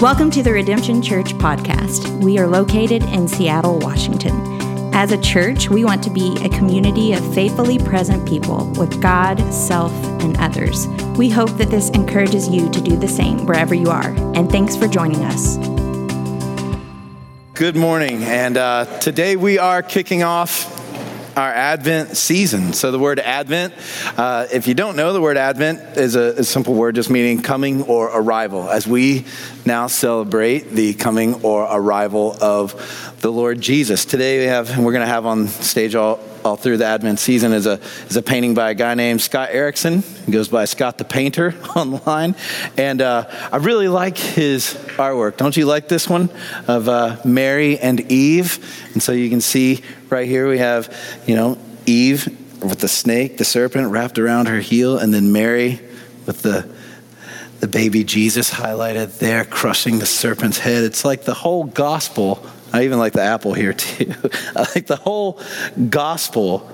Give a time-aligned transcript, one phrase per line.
[0.00, 2.22] Welcome to the Redemption Church podcast.
[2.22, 4.34] We are located in Seattle, Washington.
[4.92, 9.40] As a church, we want to be a community of faithfully present people with God,
[9.50, 9.90] self,
[10.20, 10.86] and others.
[11.16, 14.10] We hope that this encourages you to do the same wherever you are.
[14.34, 15.56] And thanks for joining us.
[17.54, 18.22] Good morning.
[18.22, 20.75] And uh, today we are kicking off
[21.36, 22.72] our Advent season.
[22.72, 23.74] So, the word Advent,
[24.16, 27.42] uh, if you don't know, the word Advent is a, a, simple word just meaning
[27.42, 28.70] coming or arrival.
[28.70, 29.26] As we
[29.66, 34.06] now celebrate the coming or arrival of the Lord Jesus.
[34.06, 37.18] Today we have, and we're going to have on stage all, all through the Advent
[37.18, 40.02] season, is a, is a painting by a guy named Scott Erickson.
[40.24, 42.36] He goes by Scott the Painter online.
[42.78, 45.36] And uh, I really like his artwork.
[45.36, 46.30] Don't you like this one
[46.68, 48.88] of uh, Mary and Eve?
[48.94, 50.94] And so you can see right here we have,
[51.26, 52.26] you know, Eve
[52.62, 55.80] with the snake, the serpent wrapped around her heel, and then Mary
[56.24, 56.68] with the
[57.60, 60.84] the baby Jesus highlighted there, crushing the serpent's head.
[60.84, 62.46] It's like the whole gospel.
[62.76, 64.12] I even like the apple here too.
[64.56, 65.40] I like the whole
[65.88, 66.70] gospel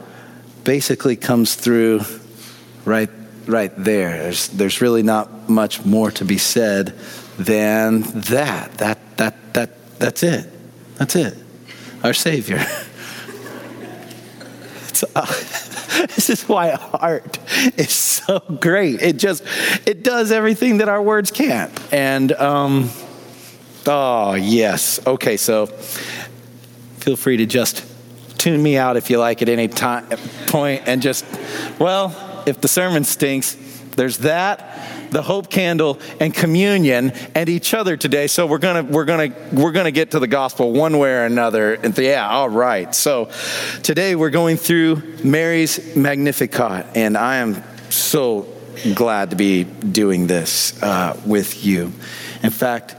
[0.65, 2.03] basically comes through
[2.85, 3.11] right
[3.47, 4.23] right there.
[4.23, 6.95] There's there's really not much more to be said
[7.39, 8.75] than that.
[8.79, 10.49] That that that that's it.
[10.97, 11.37] That's it
[12.03, 12.65] our Savior.
[15.17, 15.27] Uh,
[16.15, 17.37] this is why art
[17.77, 19.03] is so great.
[19.03, 19.43] It just
[19.85, 21.73] it does everything that our words can't.
[21.93, 22.89] And um,
[23.87, 25.37] oh yes, okay.
[25.37, 27.85] So feel free to just
[28.39, 30.07] tune me out if you like at any time
[30.47, 31.25] point, and just
[31.79, 33.57] well, if the sermon stinks,
[33.97, 34.73] there's that
[35.13, 38.27] the hope candle and communion and each other today.
[38.27, 41.75] So we're gonna we're gonna we're gonna get to the gospel one way or another.
[41.75, 42.93] And yeah, all right.
[42.95, 43.31] So
[43.83, 48.49] today we're going through Mary's Magnificat, and I am so
[48.95, 51.93] glad to be doing this uh, with you.
[52.43, 52.97] In fact,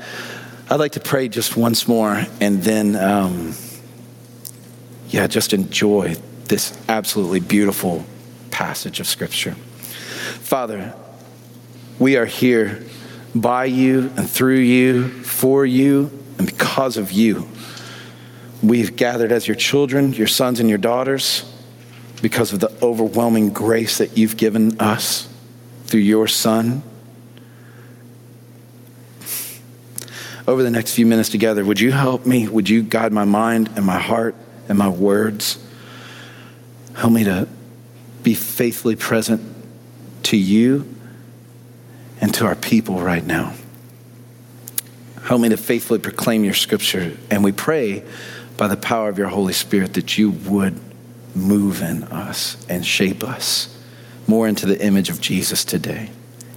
[0.74, 3.54] I'd like to pray just once more, and then um,
[5.10, 6.16] yeah, just enjoy
[6.46, 8.04] this absolutely beautiful
[8.50, 9.52] passage of Scripture.
[9.52, 10.96] Father,
[12.00, 12.84] we are here
[13.36, 16.10] by you and through you, for you,
[16.40, 17.48] and because of you.
[18.64, 21.46] We've gathered as your children, your sons and your daughters,
[22.20, 25.30] because of the overwhelming grace that you've given us
[25.86, 26.82] through your Son.
[30.46, 32.48] Over the next few minutes together, would you help me?
[32.48, 34.36] Would you guide my mind and my heart
[34.68, 35.58] and my words?
[36.96, 37.48] Help me to
[38.24, 39.42] be faithfully present
[40.24, 40.88] to you
[42.20, 43.54] and to our people right now.
[45.24, 47.18] Help me to faithfully proclaim your scripture.
[47.32, 48.04] And we pray
[48.58, 50.80] by the power of your Holy Spirit that you would
[51.36, 53.70] move in us and shape us
[54.28, 56.10] more into the image of Jesus today.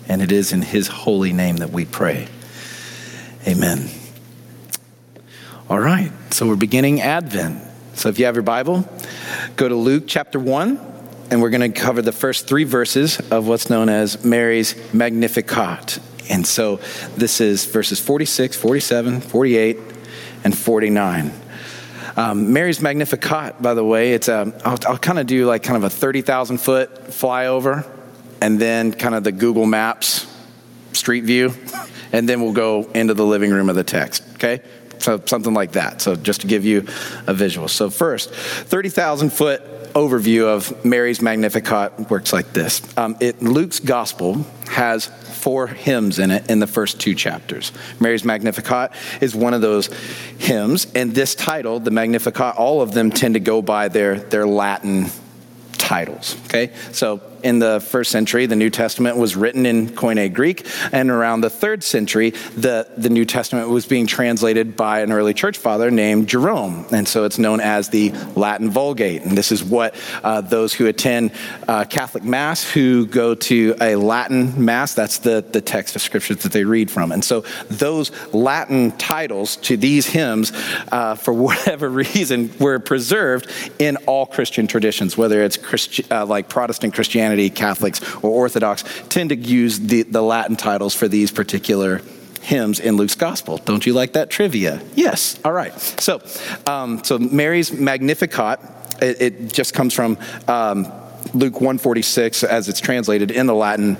[0.08, 2.28] And it is in his holy name that we pray.
[3.46, 3.88] Amen.
[5.70, 7.62] All right, so we're beginning Advent.
[7.94, 8.84] So if you have your Bible,
[9.54, 10.80] go to Luke chapter 1
[11.30, 16.00] and we're going to cover the first three verses of what's known as Mary's Magnificat.
[16.28, 16.80] And so
[17.16, 19.78] this is verses 46, 47, 48,
[20.42, 21.32] and 49.
[22.16, 25.76] Um, Mary's Magnificat, by the way, it's a, I'll, I'll kind of do like kind
[25.76, 27.88] of a 30,000 foot flyover
[28.40, 30.26] and then kind of the Google Maps
[30.92, 31.54] street view,
[32.16, 34.62] and then we'll go into the living room of the text, okay?
[34.98, 36.00] So something like that.
[36.00, 36.86] So just to give you
[37.26, 37.68] a visual.
[37.68, 39.62] So first, 30,000 foot
[39.92, 42.80] overview of Mary's Magnificat works like this.
[42.96, 47.70] Um, it, Luke's gospel has four hymns in it in the first two chapters.
[48.00, 49.88] Mary's Magnificat is one of those
[50.38, 54.46] hymns, and this title, the Magnificat, all of them tend to go by their, their
[54.46, 55.06] Latin
[55.76, 56.34] titles.
[56.46, 61.10] Okay, so in the first century, the New Testament was written in Koine Greek, and
[61.10, 65.58] around the third century, the, the New Testament was being translated by an early church
[65.58, 69.22] father named Jerome, and so it's known as the Latin Vulgate.
[69.22, 71.32] And this is what uh, those who attend
[71.68, 76.38] uh, Catholic Mass, who go to a Latin Mass, that's the, the text of scriptures
[76.38, 77.12] that they read from.
[77.12, 80.52] And so those Latin titles to these hymns,
[80.92, 86.48] uh, for whatever reason, were preserved in all Christian traditions, whether it's Christi- uh, like
[86.48, 91.32] Protestant Christianity Christianity, Catholics, or Orthodox tend to use the, the Latin titles for these
[91.32, 92.00] particular
[92.40, 93.58] hymns in Luke's gospel.
[93.58, 94.80] Don't you like that trivia?
[94.94, 95.38] Yes.
[95.44, 95.76] All right.
[96.00, 96.22] So,
[96.66, 98.60] um, so Mary's Magnificat,
[99.02, 100.84] it, it just comes from um,
[101.34, 103.96] Luke 146 as it's translated in the Latin,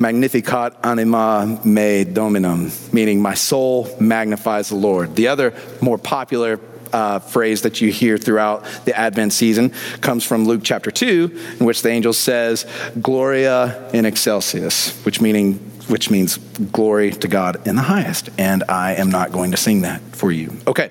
[0.00, 5.14] Magnificat anima me dominum, meaning my soul magnifies the Lord.
[5.14, 6.58] The other more popular
[6.96, 9.70] uh, phrase that you hear throughout the Advent season
[10.00, 12.64] comes from Luke chapter 2, in which the angel says,
[13.02, 15.58] Gloria in excelsis, which meaning
[15.88, 16.38] which means
[16.72, 18.30] glory to God in the highest.
[18.38, 20.56] And I am not going to sing that for you.
[20.66, 20.90] Okay.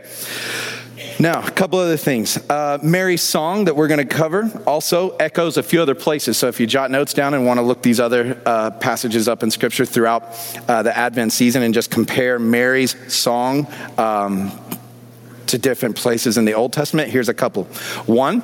[1.18, 2.38] Now, a couple other things.
[2.50, 6.38] Uh, Mary's song that we're going to cover also echoes a few other places.
[6.38, 9.42] So if you jot notes down and want to look these other uh, passages up
[9.42, 10.24] in Scripture throughout
[10.68, 13.68] uh, the Advent season and just compare Mary's song
[13.98, 14.52] um,
[15.58, 17.66] different places in the Old Testament, here's a couple.
[18.06, 18.44] One,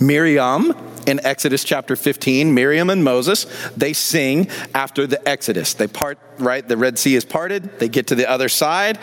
[0.00, 0.72] Miriam
[1.06, 3.46] in Exodus chapter 15, Miriam and Moses,
[3.76, 5.74] they sing after the Exodus.
[5.74, 6.66] They part, right?
[6.66, 8.98] The Red Sea is parted, they get to the other side,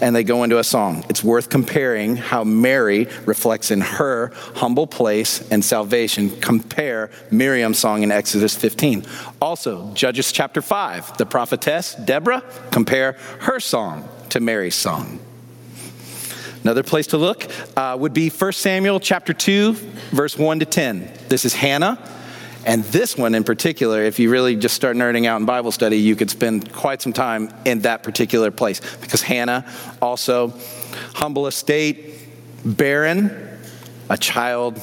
[0.00, 1.04] and they go into a song.
[1.08, 6.30] It's worth comparing how Mary reflects in her humble place and salvation.
[6.40, 9.04] Compare Miriam's song in Exodus 15.
[9.42, 15.20] Also, Judges chapter 5, the prophetess Deborah, compare her song to Mary's song.
[16.62, 17.46] Another place to look
[17.76, 21.10] uh, would be 1 Samuel chapter 2, verse 1 to 10.
[21.28, 21.98] This is Hannah.
[22.66, 25.96] And this one in particular, if you really just start nerding out in Bible study,
[25.96, 28.80] you could spend quite some time in that particular place.
[29.00, 29.64] Because Hannah,
[30.02, 30.52] also
[31.14, 32.14] humble estate,
[32.62, 33.58] barren,
[34.10, 34.82] a child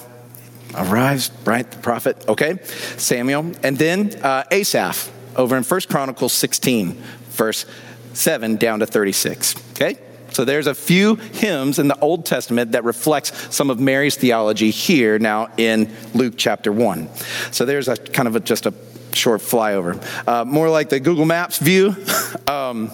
[0.73, 1.69] arrives, right?
[1.69, 2.57] The prophet, okay?
[2.97, 3.51] Samuel.
[3.61, 6.93] And then uh, Asaph over in 1 Chronicles 16,
[7.29, 7.67] verse
[8.13, 9.99] 7 down to 36, okay?
[10.37, 14.69] So there's a few hymns in the Old Testament that reflects some of Mary's theology
[14.69, 17.09] here now in Luke chapter 1.
[17.49, 18.73] So there's a kind of a, just a
[19.13, 19.99] short flyover.
[20.27, 21.95] Uh, more like the Google Maps view.
[22.47, 22.91] um,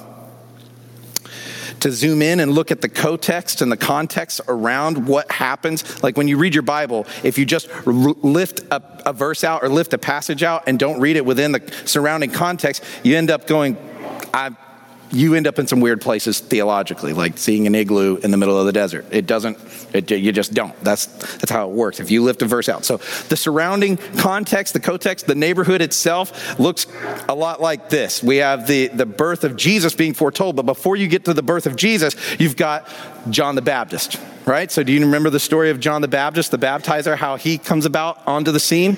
[1.81, 6.01] to zoom in and look at the co-text and the context around what happens.
[6.01, 9.68] Like when you read your Bible, if you just lift a, a, verse out or
[9.68, 13.48] lift a passage out and don't read it within the surrounding context, you end up
[13.48, 13.75] going,
[14.34, 14.56] I,
[15.13, 18.60] you end up in some weird places theologically, like seeing an igloo in the middle
[18.60, 19.06] of the desert.
[19.12, 19.57] It doesn't,
[19.94, 20.77] it, you just don't.
[20.83, 21.06] That's,
[21.38, 22.83] that's how it works if you lift a verse out.
[22.83, 22.98] So
[23.30, 26.88] the surrounding context, the context, the neighborhood itself looks
[27.30, 28.24] a lot like this.
[28.24, 31.44] We have the, the birth of Jesus being foretold, but before you get to the
[31.44, 32.89] birth of Jesus, you've got
[33.30, 34.71] John the Baptist, right?
[34.71, 37.86] So do you remember the story of John the Baptist, the baptizer, how he comes
[37.86, 38.98] about onto the scene?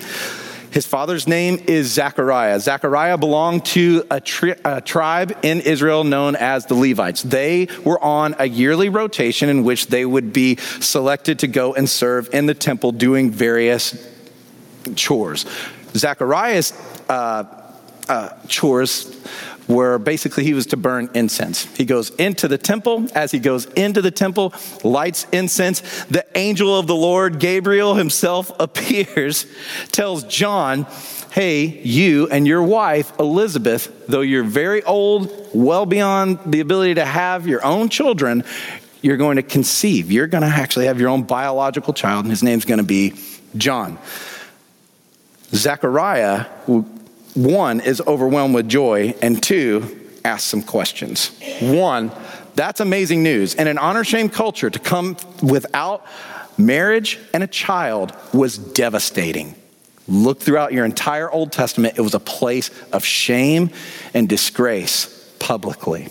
[0.75, 2.59] His father's name is Zechariah.
[2.59, 7.21] Zechariah belonged to a, tri- a, tribe in Israel known as the Levites.
[7.21, 11.89] They were on a yearly rotation in which they would be selected to go and
[11.89, 13.95] serve in the temple doing various
[14.95, 15.45] chores.
[15.95, 16.73] Zechariah's
[17.07, 17.45] uh,
[18.09, 19.17] uh, chores
[19.67, 21.65] where basically he was to burn incense.
[21.75, 23.07] He goes into the temple.
[23.15, 24.53] As he goes into the temple,
[24.83, 25.81] lights incense.
[26.05, 29.45] The angel of the Lord, Gabriel himself, appears,
[29.91, 30.85] tells John,
[31.31, 37.03] Hey, you and your wife, Elizabeth, though you're very old, well beyond the ability to
[37.03, 38.45] have your own children,
[39.01, 40.13] you're going to conceive.
[40.13, 43.15] You're going to actually have your own biological child, and his name's going to be
[43.57, 43.99] John.
[45.53, 46.45] Zechariah
[47.35, 51.31] one, is overwhelmed with joy, and two, asks some questions.
[51.61, 52.11] One,
[52.55, 53.53] that's amazing news.
[53.53, 56.05] In an honor shame culture, to come without
[56.57, 59.55] marriage and a child was devastating.
[60.07, 63.71] Look throughout your entire Old Testament, it was a place of shame
[64.13, 66.07] and disgrace publicly.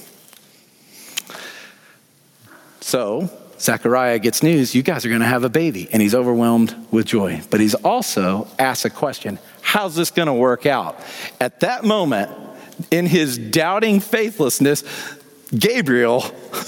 [2.80, 6.74] So, Zechariah gets news, you guys are going to have a baby, and he's overwhelmed
[6.90, 7.40] with joy.
[7.50, 9.38] But he's also asked a question
[9.74, 10.96] how's this going to work out?
[11.40, 12.30] At that moment,
[12.92, 14.84] in his doubting faithlessness,
[15.52, 16.24] Gabriel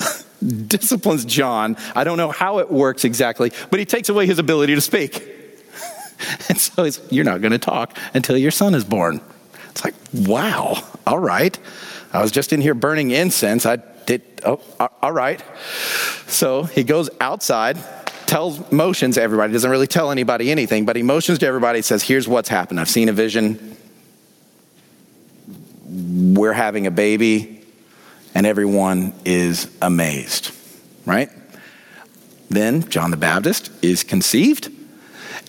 [0.67, 1.77] disciplines John.
[1.95, 5.23] I don't know how it works exactly, but he takes away his ability to speak.
[6.49, 9.21] and so you're not going to talk until your son is born.
[9.71, 11.57] It's like, wow, all right.
[12.13, 13.67] I was just in here burning incense.
[13.67, 14.61] I did, oh,
[15.01, 15.41] all right.
[16.27, 17.79] So he goes outside
[18.27, 22.29] tells motions everybody, doesn't really tell anybody anything, but he motions to everybody, says, Here's
[22.29, 22.81] what's happened.
[22.81, 23.77] I've seen a vision.
[25.89, 27.63] We're having a baby,
[28.35, 30.53] and everyone is amazed,
[31.05, 31.31] right?
[32.51, 34.71] Then John the Baptist is conceived,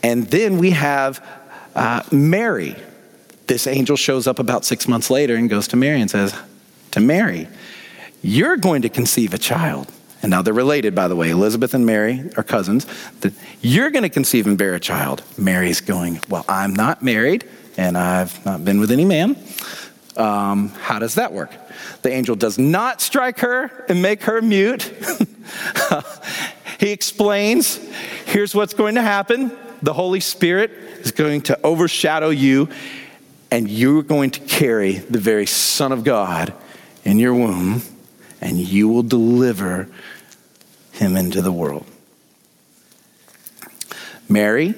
[0.04, 1.26] and then we have
[1.76, 2.76] uh, Mary.
[3.48, 6.36] This angel shows up about six months later and goes to Mary and says,
[6.92, 7.48] To Mary,
[8.22, 9.92] you're going to conceive a child
[10.22, 11.30] and now they're related, by the way.
[11.30, 12.86] Elizabeth and Mary are cousins.
[13.22, 15.24] That you're going to conceive and bear a child.
[15.38, 17.48] Mary's going, Well, I'm not married
[17.78, 19.38] and I've not been with any man.
[20.18, 21.52] Um, how does that work?
[22.02, 24.84] The angel does not strike her and make her mute.
[26.80, 27.78] he explains
[28.26, 30.72] here's what's going to happen the Holy Spirit
[31.02, 32.68] is going to overshadow you,
[33.52, 36.52] and you're going to carry the very Son of God
[37.04, 37.84] in your womb
[38.42, 39.88] and you will deliver
[40.92, 41.86] him into the world.
[44.30, 44.76] Mary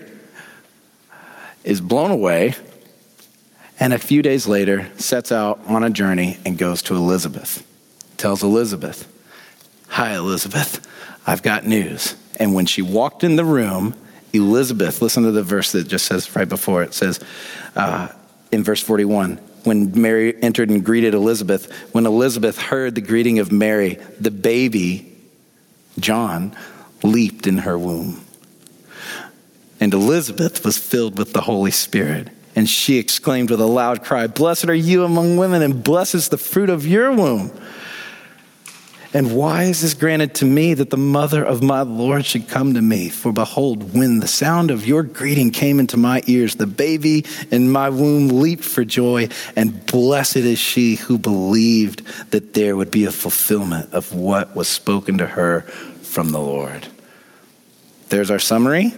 [1.63, 2.55] is blown away
[3.79, 7.65] And a few days later, sets out on a journey and goes to Elizabeth.
[8.17, 9.07] Tells Elizabeth,
[9.87, 10.85] Hi, Elizabeth,
[11.25, 12.15] I've got news.
[12.35, 13.95] And when she walked in the room,
[14.33, 17.19] Elizabeth, listen to the verse that just says right before it says
[17.75, 18.09] uh,
[18.51, 19.39] in verse 41
[19.69, 25.15] when Mary entered and greeted Elizabeth, when Elizabeth heard the greeting of Mary, the baby,
[25.99, 26.55] John,
[27.03, 28.25] leaped in her womb.
[29.79, 32.29] And Elizabeth was filled with the Holy Spirit.
[32.55, 36.29] And she exclaimed with a loud cry, Blessed are you among women, and blessed is
[36.29, 37.51] the fruit of your womb.
[39.11, 42.75] And why is this granted to me that the mother of my Lord should come
[42.75, 43.09] to me?
[43.09, 47.71] For behold, when the sound of your greeting came into my ears, the baby in
[47.71, 53.05] my womb leaped for joy, and blessed is she who believed that there would be
[53.05, 55.61] a fulfillment of what was spoken to her
[56.03, 56.85] from the Lord.
[58.09, 58.93] There's our summary.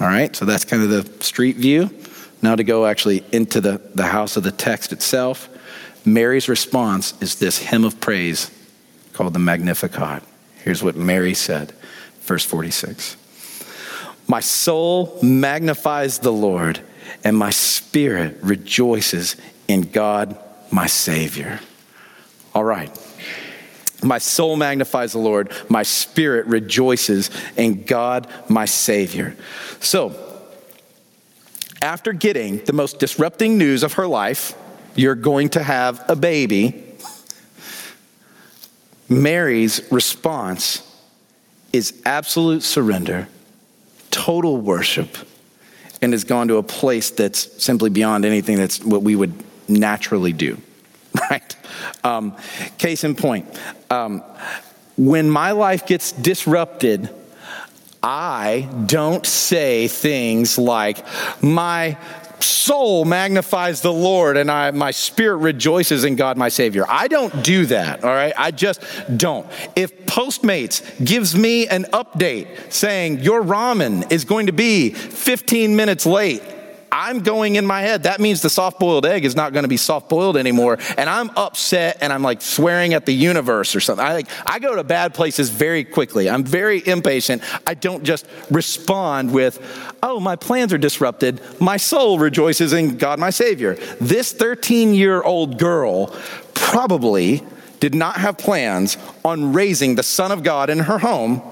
[0.00, 1.90] All right, so that's kind of the street view.
[2.40, 5.50] Now to go actually into the, the house of the text itself.
[6.06, 8.50] Mary's response is this hymn of praise
[9.20, 10.22] called the Magnificat.
[10.64, 11.72] Here's what Mary said,
[12.22, 13.18] verse 46
[14.26, 16.80] My soul magnifies the Lord,
[17.22, 19.36] and my spirit rejoices
[19.68, 20.38] in God,
[20.70, 21.60] my Savior.
[22.54, 22.90] All right.
[24.02, 29.36] My soul magnifies the Lord, my spirit rejoices in God, my Savior.
[29.80, 30.16] So,
[31.82, 34.54] after getting the most disrupting news of her life,
[34.94, 36.89] you're going to have a baby
[39.10, 40.86] Mary's response
[41.72, 43.28] is absolute surrender,
[44.10, 45.18] total worship,
[46.00, 49.34] and has gone to a place that's simply beyond anything that's what we would
[49.68, 50.56] naturally do,
[51.30, 51.56] right?
[52.04, 52.36] Um,
[52.78, 53.46] case in point,
[53.90, 54.22] um,
[54.96, 57.10] when my life gets disrupted,
[58.02, 61.04] I don't say things like,
[61.42, 61.98] my
[62.42, 66.84] soul magnifies the Lord and I, my spirit rejoices in God my Savior.
[66.88, 68.32] I don't do that, all right?
[68.36, 68.82] I just
[69.16, 69.46] don't.
[69.76, 76.06] If Postmates gives me an update saying your ramen is going to be 15 minutes
[76.06, 76.42] late,
[76.92, 79.68] I'm going in my head, that means the soft boiled egg is not going to
[79.68, 80.78] be soft boiled anymore.
[80.96, 84.04] And I'm upset and I'm like swearing at the universe or something.
[84.04, 86.28] I, like, I go to bad places very quickly.
[86.28, 87.42] I'm very impatient.
[87.66, 91.40] I don't just respond with, oh, my plans are disrupted.
[91.60, 93.74] My soul rejoices in God, my Savior.
[94.00, 96.08] This 13 year old girl
[96.54, 97.42] probably
[97.78, 101.42] did not have plans on raising the Son of God in her home,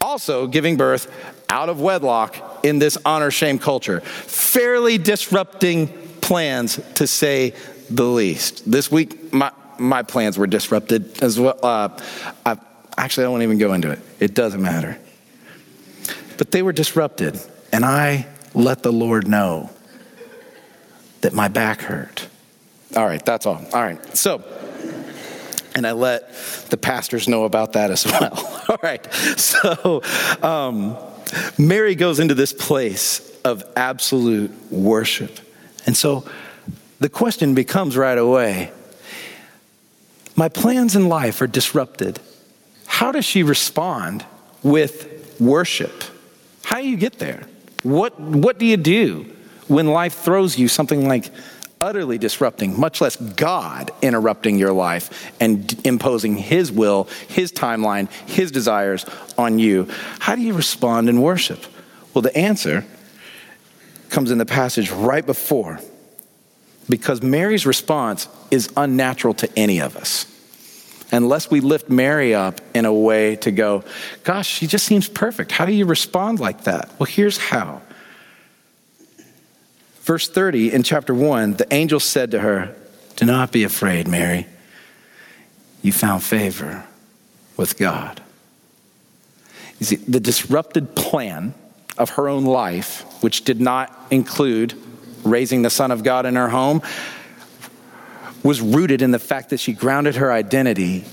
[0.00, 1.12] also giving birth
[1.50, 4.00] out of wedlock in this honor shame culture.
[4.00, 5.88] Fairly disrupting
[6.20, 7.54] plans, to say
[7.90, 8.70] the least.
[8.70, 11.58] This week, my, my plans were disrupted as well.
[11.62, 11.88] Uh,
[12.46, 12.56] I,
[12.96, 14.98] actually, I won't even go into it, it doesn't matter.
[16.38, 17.38] But they were disrupted,
[17.72, 19.70] and I let the Lord know
[21.20, 22.28] that my back hurt.
[22.96, 23.64] All right, that's all.
[23.72, 24.42] All right, so,
[25.74, 26.32] and I let
[26.70, 28.64] the pastors know about that as well.
[28.68, 30.02] all right, so,
[30.42, 30.96] um,
[31.58, 35.40] Mary goes into this place of absolute worship.
[35.86, 36.24] And so
[37.00, 38.70] the question becomes right away
[40.34, 42.18] my plans in life are disrupted.
[42.86, 44.24] How does she respond
[44.62, 46.04] with worship?
[46.64, 47.42] How do you get there?
[47.82, 49.26] What, what do you do
[49.68, 51.30] when life throws you something like
[51.82, 58.52] utterly disrupting, much less God interrupting your life and imposing His will, His timeline, His
[58.52, 59.04] desires
[59.36, 59.88] on you.
[60.20, 61.62] How do you respond in worship?
[62.14, 62.86] Well, the answer
[64.10, 65.80] comes in the passage right before,
[66.88, 70.26] because Mary's response is unnatural to any of us.
[71.10, 73.84] Unless we lift Mary up in a way to go,
[74.24, 75.52] gosh, she just seems perfect.
[75.52, 76.90] How do you respond like that?
[76.98, 77.82] Well, here's how
[80.02, 82.74] Verse 30 in chapter 1 the angel said to her,
[83.16, 84.46] Do not be afraid, Mary.
[85.80, 86.84] You found favor
[87.56, 88.20] with God.
[89.78, 91.54] You see, the disrupted plan
[91.98, 94.74] of her own life, which did not include
[95.24, 96.82] raising the Son of God in her home,
[98.42, 101.04] was rooted in the fact that she grounded her identity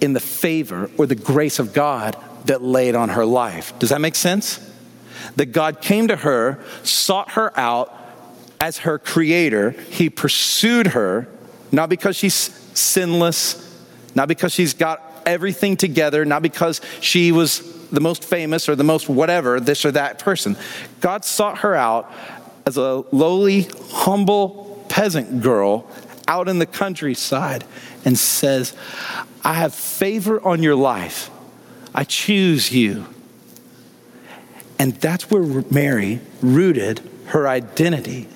[0.00, 3.76] in the favor or the grace of God that laid on her life.
[3.78, 4.58] Does that make sense?
[5.36, 7.97] That God came to her, sought her out,
[8.60, 11.28] as her creator, he pursued her,
[11.70, 12.34] not because she's
[12.74, 13.64] sinless,
[14.14, 18.84] not because she's got everything together, not because she was the most famous or the
[18.84, 20.56] most whatever, this or that person.
[21.00, 22.12] God sought her out
[22.66, 25.88] as a lowly, humble peasant girl
[26.26, 27.64] out in the countryside
[28.04, 28.76] and says,
[29.44, 31.30] I have favor on your life.
[31.94, 33.06] I choose you.
[34.78, 38.28] And that's where Mary rooted her identity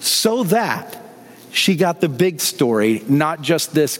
[0.00, 1.02] so that
[1.50, 3.98] she got the big story, not just this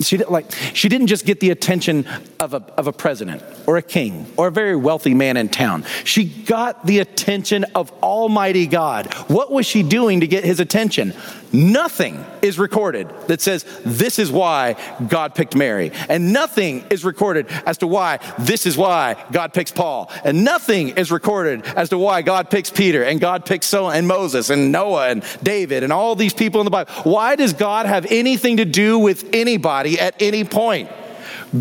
[0.00, 2.06] she, didn't, like, she didn't just get the attention
[2.38, 5.84] of a, of a president or a king or a very wealthy man in town.
[6.04, 9.12] She got the attention of Almighty God.
[9.28, 11.14] What was she doing to get his attention?
[11.52, 14.76] Nothing is recorded that says this is why
[15.08, 15.90] God picked Mary.
[16.08, 20.10] And nothing is recorded as to why this is why God picks Paul.
[20.24, 24.06] And nothing is recorded as to why God picks Peter and God picks so and
[24.06, 26.92] Moses and Noah and David and all these people in the Bible.
[27.02, 30.90] Why does God have anything to do with anybody at any point?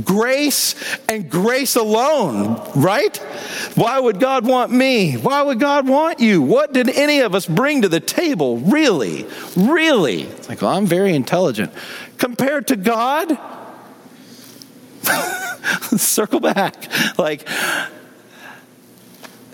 [0.03, 0.75] Grace
[1.07, 3.15] and grace alone, right?
[3.75, 5.13] Why would God want me?
[5.15, 6.41] Why would God want you?
[6.41, 9.25] What did any of us bring to the table, really?
[9.55, 10.23] Really?
[10.23, 11.71] It's like, well, I'm very intelligent.
[12.17, 13.37] Compared to God?
[15.97, 17.17] Circle back.
[17.17, 17.47] Like,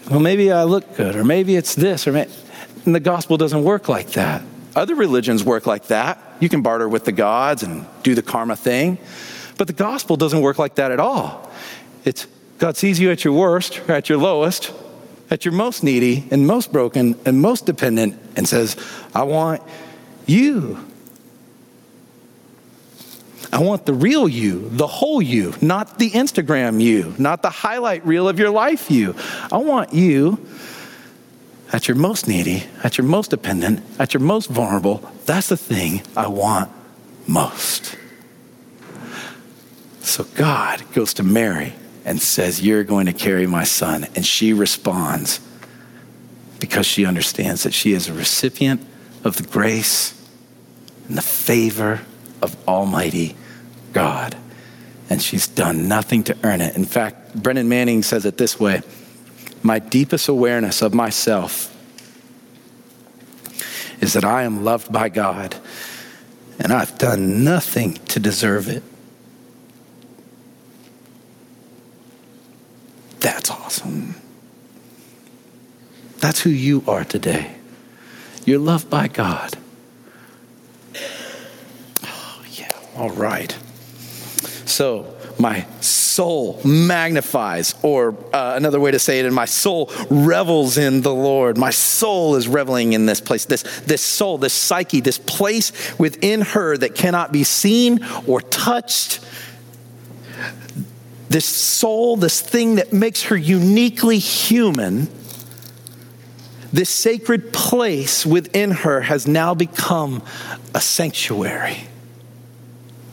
[0.09, 2.31] well, maybe I look good, or maybe it's this, or maybe,
[2.85, 4.43] and the gospel doesn't work like that.
[4.75, 6.19] Other religions work like that.
[6.39, 8.97] You can barter with the gods and do the karma thing.
[9.57, 11.49] But the gospel doesn't work like that at all.
[12.03, 14.73] It's God sees you at your worst, or at your lowest,
[15.29, 18.77] at your most needy and most broken and most dependent, and says,
[19.13, 19.61] I want
[20.25, 20.79] you.
[23.51, 28.05] I want the real you, the whole you, not the Instagram you, not the highlight
[28.05, 29.15] reel of your life you.
[29.51, 30.45] I want you
[31.71, 35.09] at your most needy, at your most dependent, at your most vulnerable.
[35.25, 36.71] That's the thing I want
[37.27, 37.97] most.
[40.05, 41.73] So God goes to Mary
[42.05, 44.05] and says, You're going to carry my son.
[44.15, 45.39] And she responds
[46.59, 48.85] because she understands that she is a recipient
[49.23, 50.13] of the grace
[51.07, 52.01] and the favor
[52.43, 53.35] of Almighty
[53.93, 54.37] God.
[55.09, 56.75] And she's done nothing to earn it.
[56.75, 58.83] In fact, Brennan Manning says it this way
[59.63, 61.71] My deepest awareness of myself
[64.01, 65.55] is that I am loved by God
[66.59, 68.83] and I've done nothing to deserve it.
[73.25, 74.13] That's awesome.
[76.19, 77.55] That's who you are today.
[78.45, 79.57] You're loved by God.
[82.03, 83.51] Oh, yeah, all right.
[84.67, 90.77] So, my soul magnifies, or uh, another way to say it, and my soul revels
[90.77, 91.57] in the Lord.
[91.57, 96.41] My soul is reveling in this place, this, this soul, this psyche, this place within
[96.41, 99.19] her that cannot be seen or touched
[101.35, 105.05] this soul, this thing that makes her uniquely human,
[106.71, 110.23] this sacred place within her has now become
[110.73, 111.75] a sanctuary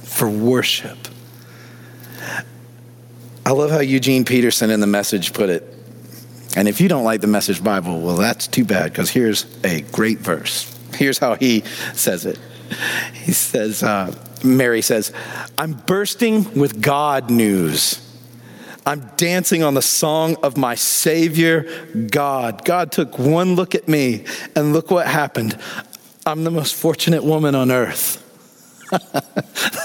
[0.04, 0.96] for worship.
[3.44, 5.64] I love how Eugene Peterson in the message put it.
[6.54, 9.80] And if you don't like the message Bible, well, that's too bad because here's a
[9.80, 10.72] great verse.
[10.94, 12.38] Here's how he says it.
[13.14, 15.12] He says, uh, Mary says,
[15.58, 17.98] I'm bursting with God news.
[18.84, 21.68] I'm dancing on the song of my Savior,
[22.08, 22.64] God.
[22.64, 24.24] God took one look at me,
[24.56, 25.56] and look what happened.
[26.26, 28.18] I'm the most fortunate woman on earth.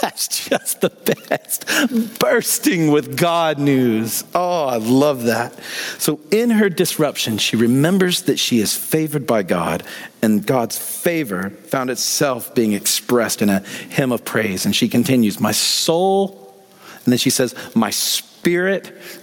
[0.02, 0.90] That's just the
[1.30, 2.20] best.
[2.20, 4.24] Bursting with God news.
[4.34, 5.58] Oh, I love that.
[5.98, 9.84] So, in her disruption, she remembers that she is favored by God,
[10.22, 14.66] and God's favor found itself being expressed in a hymn of praise.
[14.66, 16.54] And she continues, My soul,
[17.06, 18.37] and then she says, My spirit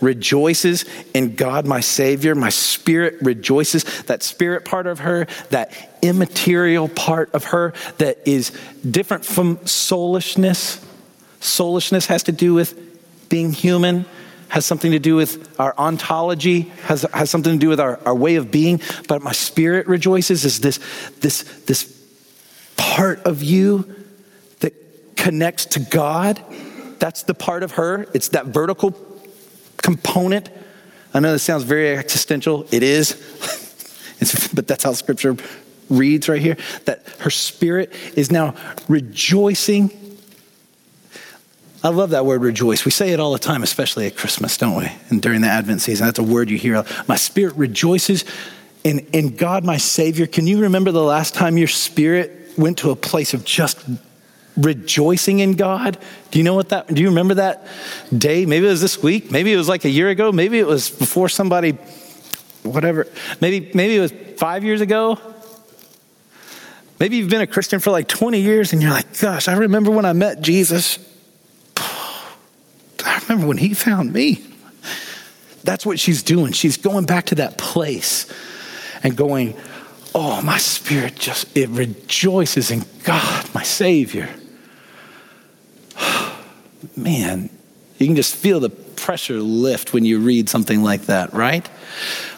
[0.00, 0.84] rejoices
[1.14, 2.34] in God, my Savior.
[2.34, 3.84] My spirit rejoices.
[4.04, 8.50] That spirit part of her, that immaterial part of her that is
[8.88, 10.84] different from soulishness.
[11.40, 14.04] Soulishness has to do with being human,
[14.48, 18.14] has something to do with our ontology, has, has something to do with our, our
[18.14, 18.80] way of being.
[19.08, 20.78] But my spirit rejoices is this,
[21.20, 21.90] this, this
[22.76, 23.94] part of you
[24.60, 24.74] that
[25.16, 26.42] connects to God.
[26.98, 28.06] That's the part of her.
[28.14, 28.92] It's that vertical
[29.84, 30.48] component.
[31.12, 32.66] I know this sounds very existential.
[32.70, 33.12] It is,
[34.54, 35.36] but that's how scripture
[35.90, 38.54] reads right here that her spirit is now
[38.88, 39.90] rejoicing.
[41.82, 42.86] I love that word rejoice.
[42.86, 44.90] We say it all the time, especially at Christmas, don't we?
[45.10, 46.82] And during the Advent season, that's a word you hear.
[47.06, 48.24] My spirit rejoices
[48.84, 50.26] in, in God, my Savior.
[50.26, 53.84] Can you remember the last time your spirit went to a place of just
[54.56, 55.98] rejoicing in God.
[56.30, 57.66] Do you know what that, do you remember that
[58.16, 58.46] day?
[58.46, 59.30] Maybe it was this week.
[59.30, 60.32] Maybe it was like a year ago.
[60.32, 61.72] Maybe it was before somebody,
[62.62, 63.06] whatever.
[63.40, 65.18] Maybe, maybe it was five years ago.
[67.00, 69.90] Maybe you've been a Christian for like 20 years and you're like, gosh, I remember
[69.90, 70.98] when I met Jesus.
[71.76, 74.44] I remember when he found me.
[75.64, 76.52] That's what she's doing.
[76.52, 78.32] She's going back to that place
[79.02, 79.56] and going,
[80.14, 84.28] oh, my spirit just, it rejoices in God, my Savior.
[86.96, 87.50] Man,
[87.98, 91.68] you can just feel the pressure lift when you read something like that, right?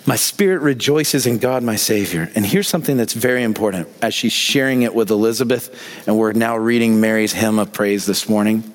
[0.06, 2.30] My spirit rejoices in God, my Savior.
[2.34, 6.56] And here's something that's very important as she's sharing it with Elizabeth, and we're now
[6.56, 8.72] reading Mary's hymn of praise this morning.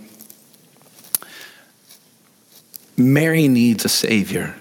[2.97, 4.55] Mary needs a Savior.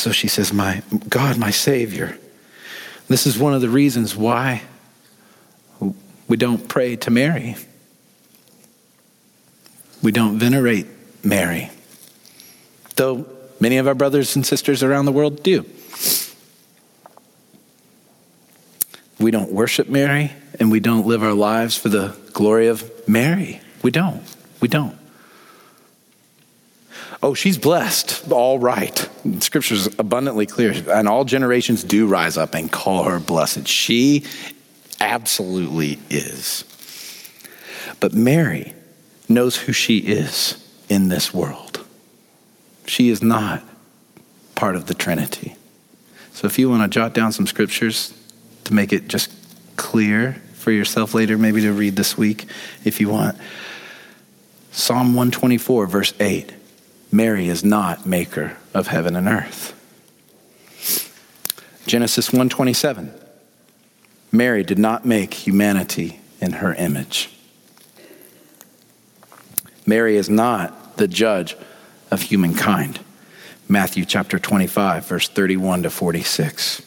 [0.00, 2.16] So she says, My God, my Savior.
[3.08, 4.62] This is one of the reasons why
[6.26, 7.56] we don't pray to Mary.
[10.02, 10.86] We don't venerate
[11.22, 11.70] Mary.
[12.96, 13.26] Though
[13.60, 15.66] many of our brothers and sisters around the world do.
[19.18, 23.60] We don't worship Mary and we don't live our lives for the glory of Mary.
[23.82, 24.22] We don't.
[24.62, 24.99] We don't.
[27.22, 28.30] Oh, she's blessed.
[28.30, 29.08] All right.
[29.40, 30.72] Scripture's abundantly clear.
[30.90, 33.68] And all generations do rise up and call her blessed.
[33.68, 34.24] She
[35.00, 36.64] absolutely is.
[38.00, 38.72] But Mary
[39.28, 40.56] knows who she is
[40.88, 41.84] in this world.
[42.86, 43.62] She is not
[44.54, 45.56] part of the Trinity.
[46.32, 48.14] So if you want to jot down some scriptures
[48.64, 49.30] to make it just
[49.76, 52.46] clear for yourself later, maybe to read this week
[52.84, 53.36] if you want.
[54.72, 56.52] Psalm 124, verse 8.
[57.12, 59.76] Mary is not maker of heaven and earth.
[61.86, 63.12] Genesis 127.
[64.30, 67.30] Mary did not make humanity in her image.
[69.86, 71.56] Mary is not the judge
[72.10, 73.00] of humankind.
[73.68, 76.82] Matthew chapter 25, verse 31 to 46.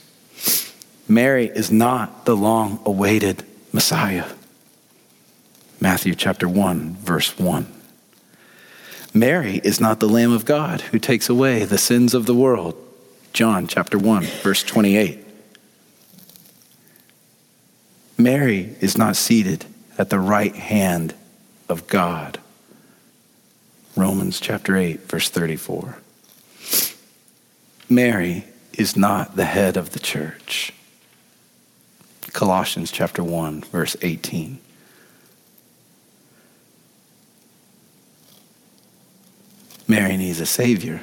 [1.07, 4.25] Mary is not the long awaited Messiah.
[5.81, 7.82] Matthew chapter 1, verse 1.
[9.13, 12.75] Mary is not the Lamb of God who takes away the sins of the world.
[13.31, 15.19] John chapter 1, verse 28.
[18.17, 19.65] Mary is not seated
[19.97, 21.13] at the right hand
[21.69, 22.39] of God.
[23.95, 25.99] Romans chapter 8, verse 34.
[27.89, 30.73] Mary is not the head of the church.
[32.31, 34.59] Colossians chapter 1, verse 18.
[39.87, 41.01] Mary needs a Savior.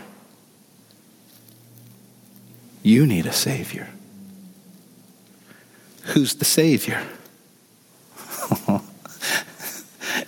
[2.83, 3.89] You need a Savior.
[6.05, 7.03] Who's the Savior?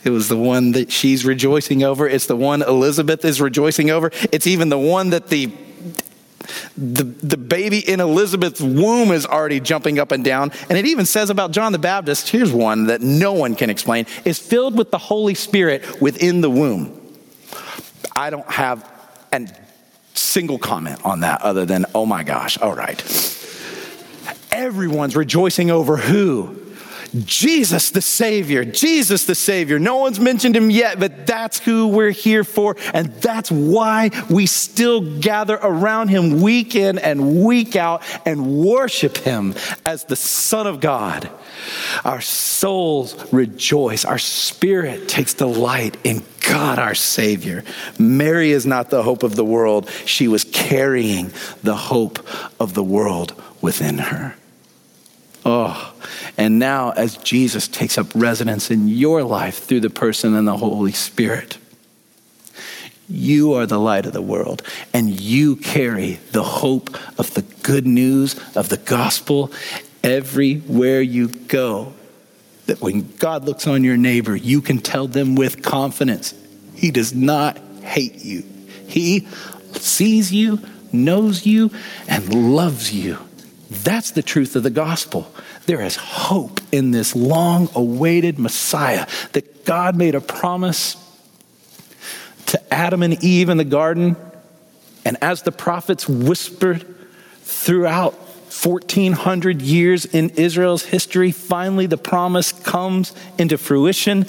[0.04, 2.06] it was the one that she's rejoicing over.
[2.06, 4.10] It's the one Elizabeth is rejoicing over.
[4.30, 5.50] It's even the one that the
[6.76, 10.50] the, the baby in Elizabeth's womb is already jumping up and down.
[10.68, 14.06] And it even says about John the Baptist here's one that no one can explain
[14.24, 17.01] is filled with the Holy Spirit within the womb.
[18.14, 18.88] I don't have
[19.32, 19.48] a
[20.14, 23.00] single comment on that other than, oh my gosh, all right.
[24.50, 26.61] Everyone's rejoicing over who?
[27.14, 29.78] Jesus the Savior, Jesus the Savior.
[29.78, 32.76] No one's mentioned him yet, but that's who we're here for.
[32.94, 39.18] And that's why we still gather around him week in and week out and worship
[39.18, 41.30] him as the Son of God.
[42.04, 47.64] Our souls rejoice, our spirit takes delight in God our Savior.
[47.98, 51.30] Mary is not the hope of the world, she was carrying
[51.62, 52.18] the hope
[52.58, 54.34] of the world within her.
[55.44, 55.94] Oh,
[56.36, 60.56] and now as Jesus takes up residence in your life through the person and the
[60.56, 61.58] Holy Spirit,
[63.08, 64.62] you are the light of the world,
[64.94, 69.52] and you carry the hope of the good news of the gospel
[70.02, 71.92] everywhere you go.
[72.66, 76.32] That when God looks on your neighbor, you can tell them with confidence,
[76.74, 78.44] He does not hate you.
[78.86, 79.26] He
[79.72, 80.60] sees you,
[80.92, 81.70] knows you,
[82.08, 83.18] and loves you.
[83.72, 85.32] That's the truth of the gospel.
[85.66, 90.96] There is hope in this long awaited Messiah that God made a promise
[92.46, 94.16] to Adam and Eve in the garden.
[95.04, 96.84] And as the prophets whispered
[97.42, 104.26] throughout 1400 years in Israel's history, finally the promise comes into fruition,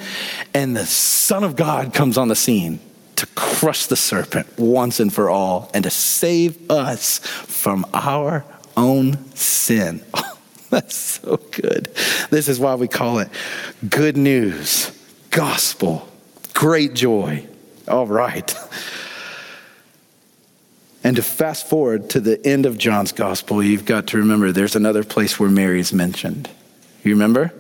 [0.54, 2.80] and the Son of God comes on the scene
[3.18, 8.46] to crush the serpent once and for all and to save us from our
[8.78, 10.04] own sin.
[10.16, 11.86] Oh, that's so good.
[12.32, 13.30] This is why we call it
[13.88, 14.92] good news,
[15.30, 16.08] gospel,
[16.56, 17.48] great joy.
[17.88, 18.56] All right.
[21.04, 24.76] And to fast forward to the end of John's gospel, you've got to remember there's
[24.76, 26.50] another place where Mary's mentioned.
[27.04, 27.54] You remember?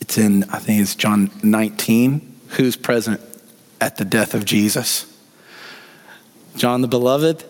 [0.00, 3.20] It's in, I think it's John 19, who's present
[3.80, 5.04] at the death of Jesus?
[6.56, 7.44] John the Beloved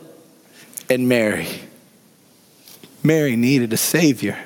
[0.90, 1.46] and Mary.
[3.02, 4.38] Mary needed a Savior.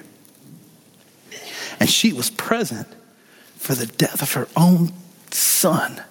[1.80, 2.88] And she was present
[3.56, 4.92] for the death of her own
[5.30, 6.02] son.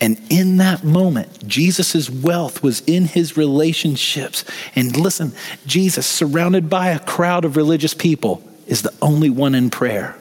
[0.00, 4.44] And in that moment, Jesus' wealth was in his relationships.
[4.74, 5.32] And listen,
[5.66, 10.16] Jesus, surrounded by a crowd of religious people, is the only one in prayer.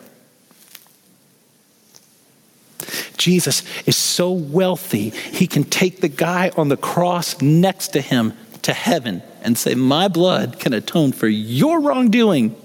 [3.18, 8.34] Jesus is so wealthy, he can take the guy on the cross next to him
[8.62, 12.56] to heaven and say, My blood can atone for your wrongdoing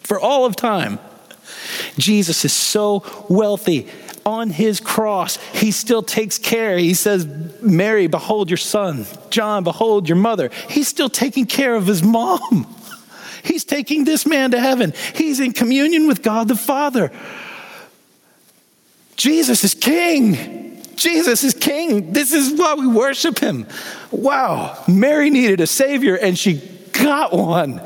[0.00, 0.98] for all of time.
[1.98, 3.88] Jesus is so wealthy.
[4.24, 6.76] On his cross, he still takes care.
[6.78, 7.26] He says,
[7.62, 9.06] Mary, behold your son.
[9.30, 10.50] John, behold your mother.
[10.68, 12.66] He's still taking care of his mom.
[13.44, 14.94] He's taking this man to heaven.
[15.14, 17.12] He's in communion with God the Father.
[19.14, 20.65] Jesus is king.
[20.96, 22.12] Jesus is king.
[22.12, 23.66] This is why we worship him.
[24.10, 24.82] Wow.
[24.88, 27.80] Mary needed a savior and she got one.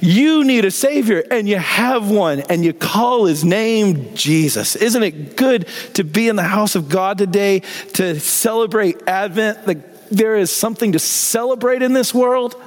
[0.00, 4.76] You need a Savior, and you have one, and you call His name Jesus.
[4.76, 7.60] Isn't it good to be in the house of God today
[7.94, 9.66] to celebrate Advent?
[9.66, 12.60] Like there is something to celebrate in this world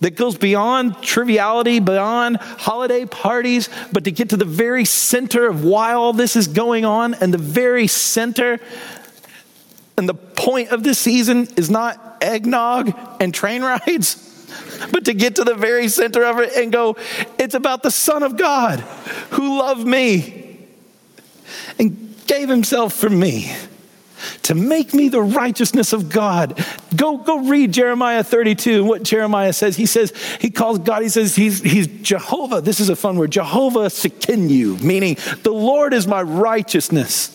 [0.00, 5.64] that goes beyond triviality, beyond holiday parties, but to get to the very center of
[5.64, 8.60] why all this is going on, and the very center
[9.98, 14.22] and the point of this season is not eggnog and train rides
[14.92, 16.96] but to get to the very center of it and go,
[17.38, 18.80] it's about the Son of God
[19.30, 20.66] who loved me
[21.78, 23.54] and gave himself for me
[24.42, 26.58] to make me the righteousness of God.
[26.94, 29.76] Go, go read Jeremiah 32 and what Jeremiah says.
[29.76, 32.60] He says, he calls God, he says, he's, he's Jehovah.
[32.60, 37.32] This is a fun word, Jehovah Tsidkenu, meaning the Lord is my righteousness.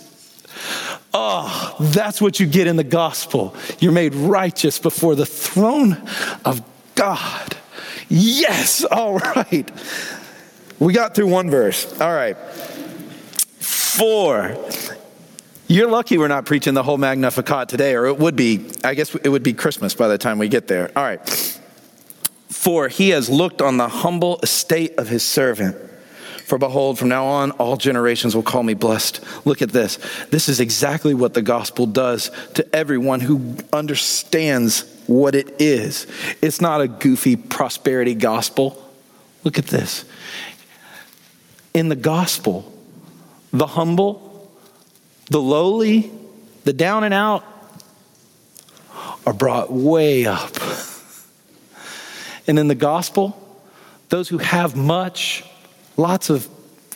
[1.14, 3.56] Oh, that's what you get in the gospel.
[3.80, 6.02] You're made righteous before the throne
[6.46, 6.62] of
[6.96, 7.58] God.
[8.08, 9.70] Yes, all right.
[10.80, 12.00] We got through one verse.
[12.00, 12.38] All right.
[13.60, 14.56] Four.
[15.68, 19.16] You're lucky we're not preaching the whole Magnificat today, or it would be, I guess
[19.16, 20.92] it would be Christmas by the time we get there.
[20.96, 21.60] All right.
[22.50, 25.78] For he has looked on the humble estate of his servant.
[26.52, 29.22] For behold, from now on, all generations will call me blessed.
[29.46, 29.98] Look at this.
[30.32, 36.08] This is exactly what the gospel does to everyone who understands what it is.
[36.42, 38.86] It's not a goofy prosperity gospel.
[39.46, 40.04] Look at this.
[41.74, 42.70] In the gospel,
[43.54, 44.52] the humble,
[45.30, 46.12] the lowly,
[46.66, 47.46] the down and out
[49.26, 50.58] are brought way up.
[52.46, 53.38] And in the gospel,
[54.10, 55.46] those who have much
[56.02, 56.50] lots of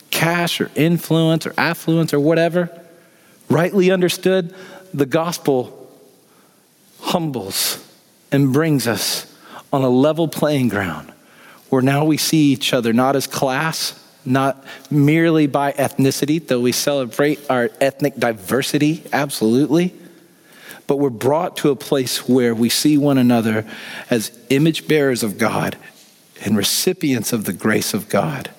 [0.10, 2.70] cash or influence or affluence or whatever,
[3.50, 4.54] rightly understood,
[4.94, 5.90] the gospel
[7.02, 7.86] humbles
[8.32, 9.32] and brings us
[9.72, 11.12] on a level playing ground
[11.70, 16.72] where now we see each other not as class, not merely by ethnicity, though we
[16.72, 19.94] celebrate our ethnic diversity, absolutely.
[20.88, 23.66] But we're brought to a place where we see one another
[24.10, 25.78] as image bearers of God
[26.44, 28.52] and recipients of the grace of God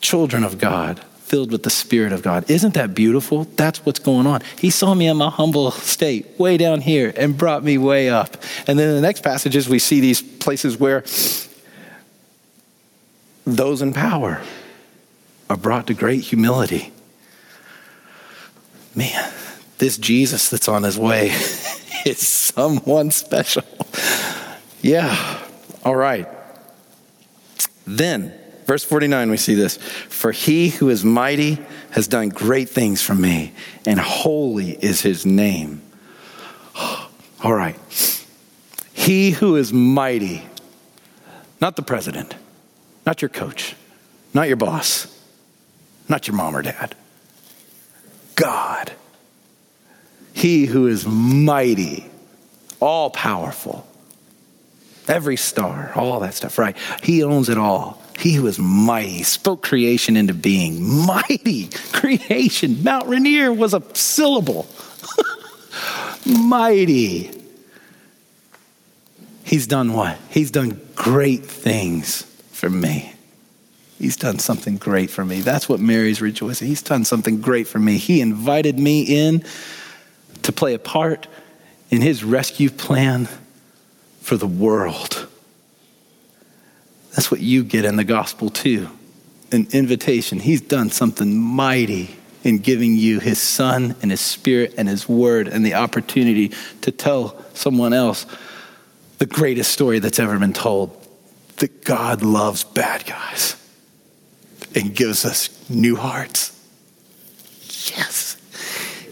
[0.00, 2.50] children of God, filled with the Spirit of God.
[2.50, 3.44] Isn't that beautiful?
[3.56, 4.42] That's what's going on.
[4.58, 8.36] He saw me in my humble state, way down here, and brought me way up.
[8.66, 11.04] And then in the next passages, we see these places where
[13.46, 14.42] those in power
[15.48, 16.92] are brought to great humility.
[18.94, 19.32] Man,
[19.78, 21.28] this Jesus that's on his way
[22.04, 23.64] is someone special.
[24.82, 25.40] Yeah,
[25.84, 26.28] all right.
[27.86, 28.39] Then,
[28.70, 29.78] Verse 49, we see this.
[29.78, 31.58] For he who is mighty
[31.90, 33.52] has done great things for me,
[33.84, 35.82] and holy is his name.
[37.42, 37.76] All right.
[38.92, 40.46] He who is mighty,
[41.60, 42.36] not the president,
[43.04, 43.74] not your coach,
[44.34, 45.20] not your boss,
[46.08, 46.94] not your mom or dad,
[48.36, 48.92] God.
[50.32, 52.08] He who is mighty,
[52.78, 53.84] all powerful,
[55.08, 56.76] every star, all that stuff, right?
[57.02, 57.99] He owns it all.
[58.20, 60.82] He was mighty, spoke creation into being.
[61.06, 62.84] Mighty creation.
[62.84, 64.66] Mount Rainier was a syllable.
[66.26, 67.30] mighty.
[69.44, 70.18] He's done what?
[70.28, 73.14] He's done great things for me.
[73.98, 75.40] He's done something great for me.
[75.40, 76.68] That's what Mary's rejoicing.
[76.68, 77.96] He's done something great for me.
[77.96, 79.44] He invited me in
[80.42, 81.26] to play a part
[81.90, 83.28] in his rescue plan
[84.20, 85.19] for the world.
[87.20, 88.88] That's what you get in the gospel too
[89.52, 90.38] an invitation.
[90.38, 95.46] He's done something mighty in giving you his son and his spirit and his word
[95.46, 98.24] and the opportunity to tell someone else
[99.18, 100.96] the greatest story that's ever been told
[101.58, 103.54] that God loves bad guys
[104.74, 106.58] and gives us new hearts.
[107.94, 108.38] Yes.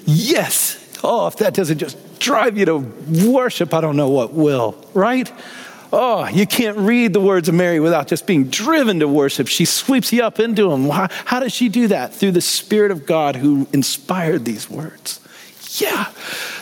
[0.07, 0.99] Yes.
[1.05, 2.79] Oh, if that doesn't just drive you to
[3.31, 5.31] worship, I don't know what will, right?
[5.93, 9.49] Oh, you can't read the words of Mary without just being driven to worship.
[9.49, 10.89] She sweeps you up into them.
[10.91, 12.13] How, how does she do that?
[12.13, 15.21] Through the Spirit of God who inspired these words.
[15.81, 16.07] Yeah.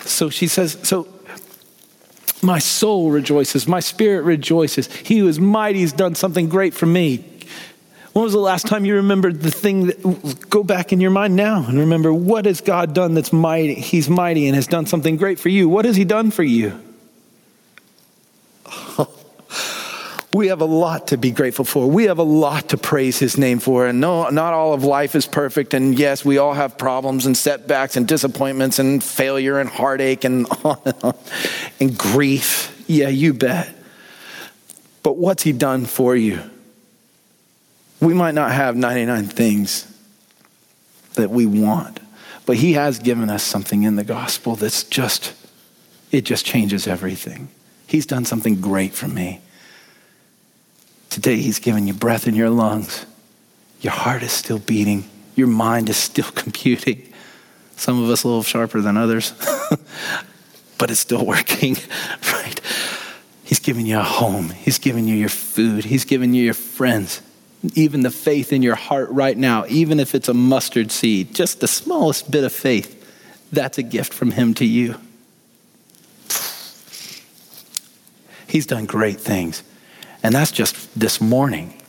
[0.04, 1.08] So she says, so
[2.42, 4.92] my soul rejoices, my spirit rejoices.
[4.92, 7.24] He who is mighty has done something great for me.
[8.12, 11.36] When was the last time you remembered the thing that go back in your mind
[11.36, 13.74] now and remember what has God done that's mighty?
[13.74, 15.68] He's mighty and has done something great for you.
[15.68, 16.80] What has he done for you?
[20.36, 21.88] We have a lot to be grateful for.
[21.88, 23.86] We have a lot to praise his name for.
[23.86, 25.72] And no, not all of life is perfect.
[25.72, 30.46] And yes, we all have problems and setbacks and disappointments and failure and heartache and
[31.80, 32.84] and grief.
[32.86, 33.74] Yeah, you bet.
[35.02, 36.42] But what's he done for you?
[38.00, 39.90] We might not have 99 things
[41.14, 41.98] that we want,
[42.44, 45.32] but he has given us something in the gospel that's just,
[46.12, 47.48] it just changes everything.
[47.86, 49.40] He's done something great for me.
[51.10, 53.06] Today, He's given you breath in your lungs.
[53.80, 55.08] Your heart is still beating.
[55.34, 57.12] Your mind is still computing.
[57.76, 59.32] Some of us a little sharper than others,
[60.78, 61.76] but it's still working,
[62.32, 62.60] right?
[63.44, 64.50] He's given you a home.
[64.50, 65.84] He's given you your food.
[65.84, 67.22] He's given you your friends.
[67.74, 71.60] Even the faith in your heart right now, even if it's a mustard seed, just
[71.60, 72.92] the smallest bit of faith,
[73.52, 74.96] that's a gift from Him to you.
[78.46, 79.62] He's done great things.
[80.22, 81.80] And that's just this morning,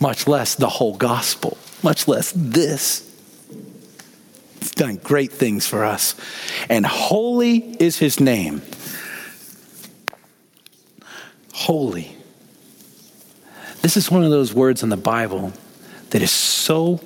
[0.00, 3.10] much less the whole gospel, much less this.
[4.60, 6.14] He's done great things for us.
[6.68, 8.62] And holy is his name.
[11.52, 12.16] Holy.
[13.82, 15.52] This is one of those words in the Bible
[16.10, 17.00] that is so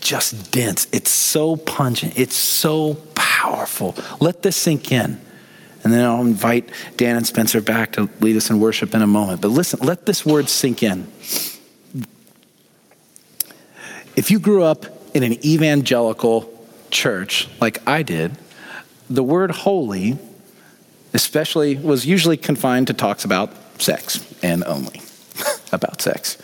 [0.00, 0.86] just dense.
[0.92, 2.18] It's so pungent.
[2.18, 3.94] It's so powerful.
[4.20, 5.20] Let this sink in.
[5.84, 9.06] And then I'll invite Dan and Spencer back to lead us in worship in a
[9.06, 9.40] moment.
[9.40, 11.10] But listen, let this word sink in.
[14.14, 16.48] If you grew up in an evangelical
[16.90, 18.36] church like I did,
[19.08, 20.18] the word holy,
[21.14, 25.00] especially, was usually confined to talks about sex and only
[25.72, 26.38] about sex.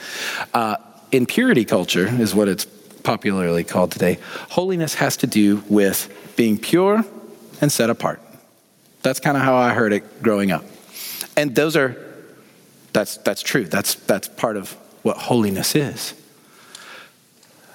[0.52, 0.76] Uh,
[1.12, 2.66] in purity culture, is what it's
[3.02, 4.18] popularly called today,
[4.50, 7.04] holiness has to do with being pure
[7.60, 8.20] and set apart.
[9.02, 10.64] That's kind of how I heard it growing up.
[11.36, 11.96] And those are,
[12.92, 13.64] that's, that's true.
[13.64, 16.14] That's, that's part of what holiness is.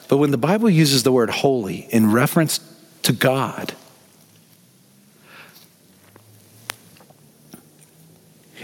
[0.10, 2.60] But when the Bible uses the word holy in reference
[3.04, 3.74] to God,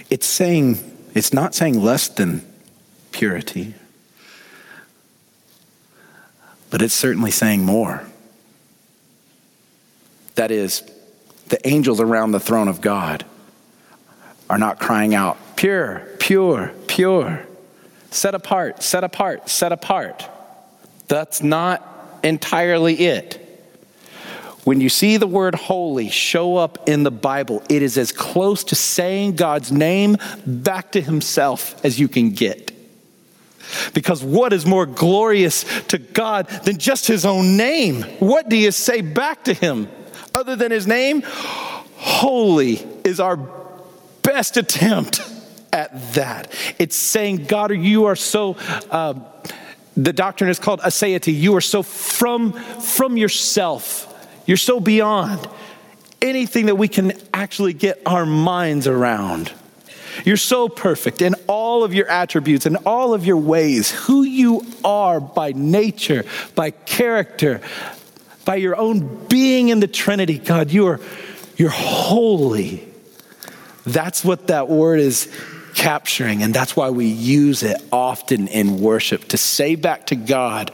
[0.10, 0.80] it's saying,
[1.16, 2.46] it's not saying less than
[3.12, 3.74] purity,
[6.70, 8.04] but it's certainly saying more.
[10.36, 10.84] That is,
[11.50, 13.26] the angels around the throne of God
[14.50, 17.46] are not crying out, pure, pure, pure,
[18.12, 20.28] set apart, set apart, set apart.
[21.08, 21.86] That's not
[22.24, 23.46] entirely it.
[24.64, 28.64] When you see the word holy show up in the Bible, it is as close
[28.66, 32.72] to saying God's name back to himself as you can get.
[33.94, 38.02] Because what is more glorious to God than just his own name?
[38.20, 39.90] What do you say back to him?
[40.40, 41.22] Other than his name?
[41.98, 43.38] Holy is our
[44.24, 45.22] best attempt
[45.72, 46.52] at that.
[46.80, 48.56] It's saying, God, you are so.
[48.90, 49.16] Uh,
[49.98, 51.38] the doctrine is called aseity.
[51.38, 54.06] You are so from from yourself.
[54.46, 55.48] You're so beyond
[56.22, 59.52] anything that we can actually get our minds around.
[60.26, 64.66] You're so perfect in all of your attributes and all of your ways, who you
[64.84, 66.26] are by nature,
[66.56, 67.62] by character,
[68.50, 71.00] by your own being in the Trinity, God, you are
[71.56, 72.84] you're holy.
[73.86, 75.32] That's what that word is
[75.76, 80.72] capturing, and that's why we use it often in worship to say back to God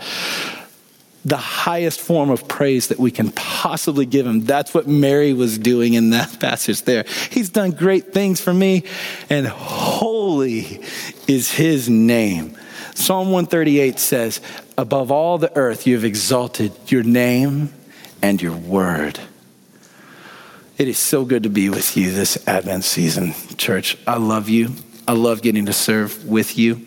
[1.26, 4.41] the highest form of praise that we can possibly give him.
[4.41, 7.03] That's what Mary was doing in that passage there.
[7.32, 8.84] He's done great things for me,
[9.30, 10.82] and holy
[11.28, 12.55] is his name.
[12.93, 14.39] Psalm 138 says,
[14.78, 17.73] Above all the earth, you have exalted your name
[18.21, 19.19] and your word.
[20.78, 23.97] It is so good to be with you this Advent season, church.
[24.05, 24.71] I love you.
[25.07, 26.86] I love getting to serve with you.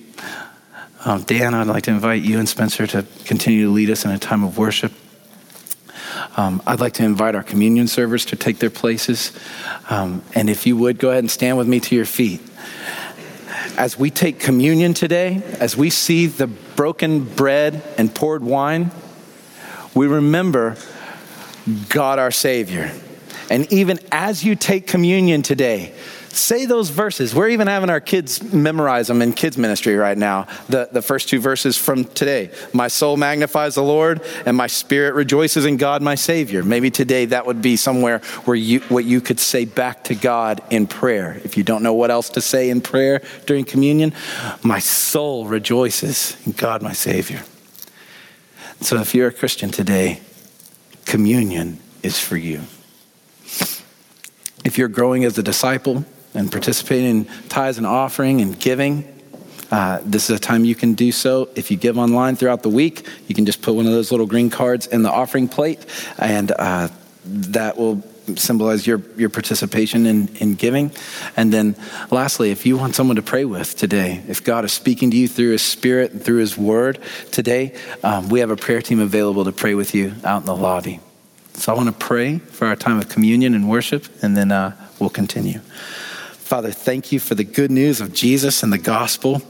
[1.08, 4.10] Um, Dan, I'd like to invite you and Spencer to continue to lead us in
[4.10, 4.92] a time of worship.
[6.36, 9.32] um, I'd like to invite our communion servers to take their places.
[9.88, 12.42] Um, and if you would, go ahead and stand with me to your feet.
[13.78, 18.90] As we take communion today, as we see the broken bread and poured wine,
[19.94, 20.76] we remember
[21.88, 22.92] God our Savior.
[23.48, 25.94] And even as you take communion today,
[26.38, 27.34] say those verses.
[27.34, 30.46] We're even having our kids memorize them in kids' ministry right now.
[30.68, 35.14] The, the first two verses from today My soul magnifies the Lord, and my spirit
[35.14, 36.62] rejoices in God, my Savior.
[36.62, 40.62] Maybe today that would be somewhere where you, what you could say back to God
[40.70, 41.40] in prayer.
[41.44, 44.14] If you don't know what else to say in prayer during communion,
[44.62, 47.42] my soul rejoices in God, my Savior.
[48.80, 50.20] So if you're a Christian today,
[51.04, 52.62] communion is for you.
[54.64, 56.04] If you're growing as a disciple,
[56.34, 59.04] and participating in tithes and offering and giving,
[59.70, 61.48] uh, this is a time you can do so.
[61.54, 64.26] If you give online throughout the week, you can just put one of those little
[64.26, 65.84] green cards in the offering plate,
[66.18, 66.88] and uh,
[67.24, 68.02] that will
[68.36, 70.90] symbolize your, your participation in, in giving.
[71.36, 71.76] And then,
[72.10, 75.28] lastly, if you want someone to pray with today, if God is speaking to you
[75.28, 76.98] through His Spirit and through His Word
[77.30, 80.56] today, um, we have a prayer team available to pray with you out in the
[80.56, 81.00] lobby.
[81.54, 84.76] So I want to pray for our time of communion and worship, and then uh,
[84.98, 85.60] we'll continue.
[86.48, 89.42] Father, thank you for the good news of Jesus and the gospel.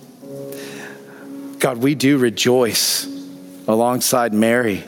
[1.60, 3.06] God, we do rejoice
[3.68, 4.82] alongside Mary.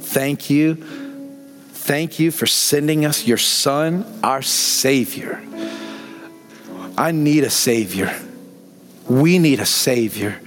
[0.00, 0.74] Thank you.
[1.72, 5.40] Thank you for sending us your Son, our Savior.
[6.98, 8.14] I need a Savior.
[9.08, 10.38] We need a Savior,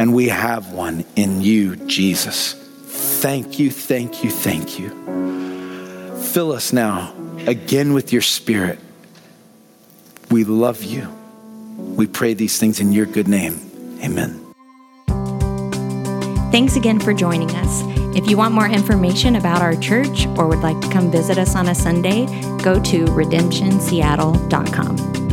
[0.00, 2.54] and we have one in you, Jesus.
[2.54, 4.88] Thank you, thank you, thank you.
[6.32, 7.14] Fill us now
[7.46, 8.80] again with your Spirit
[10.30, 11.08] we love you.
[11.76, 13.60] We pray these things in your good name.
[14.02, 14.40] Amen.
[16.52, 17.82] Thanks again for joining us.
[18.16, 21.56] If you want more information about our church or would like to come visit us
[21.56, 22.26] on a Sunday,
[22.62, 25.23] go to redemptionseattle.com.